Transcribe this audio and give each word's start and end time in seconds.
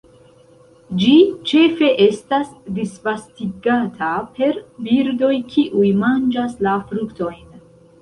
Ĝi 1.01 1.11
ĉefe 1.51 1.89
estas 2.05 2.49
disvastigata 2.79 4.11
per 4.41 4.59
birdoj 4.89 5.33
kiuj 5.55 5.95
manĝas 6.05 6.61
la 6.69 6.79
fruktojn. 6.93 7.43